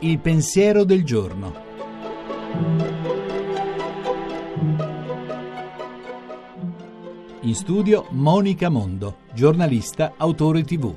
[0.00, 1.54] Il pensiero del giorno.
[7.40, 10.94] In studio Monica Mondo, giornalista, autore tv.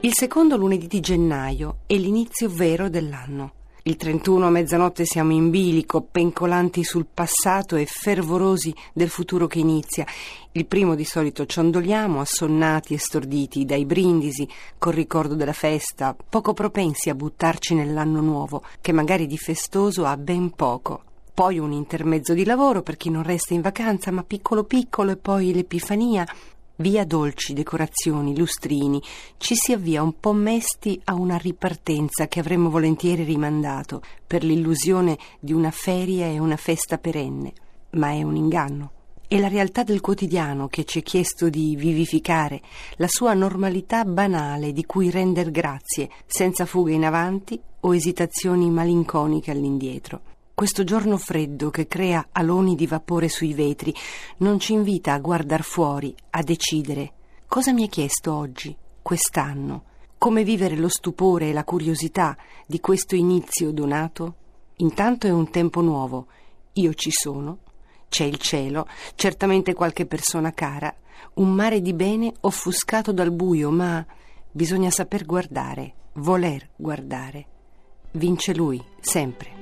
[0.00, 3.61] Il secondo lunedì di gennaio è l'inizio vero dell'anno.
[3.84, 9.58] Il 31 a mezzanotte siamo in bilico, pencolanti sul passato e fervorosi del futuro che
[9.58, 10.06] inizia.
[10.52, 16.52] Il primo di solito ciondoliamo, assonnati e storditi dai brindisi, col ricordo della festa, poco
[16.54, 21.02] propensi a buttarci nell'anno nuovo, che magari di festoso ha ben poco.
[21.34, 25.16] Poi un intermezzo di lavoro per chi non resta in vacanza, ma piccolo piccolo, e
[25.16, 26.24] poi l'epifania
[26.76, 29.00] Via dolci, decorazioni, lustrini,
[29.36, 35.18] ci si avvia un po' mesti a una ripartenza che avremmo volentieri rimandato per l'illusione
[35.38, 37.52] di una feria e una festa perenne.
[37.90, 38.92] Ma è un inganno.
[39.28, 42.62] È la realtà del quotidiano che ci è chiesto di vivificare,
[42.96, 49.50] la sua normalità banale di cui render grazie, senza fughe in avanti o esitazioni malinconiche
[49.50, 50.31] all'indietro.
[50.54, 53.94] Questo giorno freddo che crea aloni di vapore sui vetri
[54.38, 57.14] non ci invita a guardar fuori, a decidere
[57.52, 59.84] cosa mi è chiesto oggi, quest'anno,
[60.16, 62.34] come vivere lo stupore e la curiosità
[62.66, 64.36] di questo inizio donato.
[64.76, 66.28] Intanto è un tempo nuovo,
[66.72, 67.58] io ci sono,
[68.08, 68.86] c'è il cielo,
[69.16, 70.94] certamente qualche persona cara,
[71.34, 74.02] un mare di bene offuscato dal buio, ma
[74.50, 77.46] bisogna saper guardare, voler guardare.
[78.12, 79.61] Vince lui, sempre.